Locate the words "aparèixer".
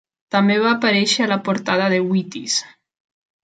0.77-1.27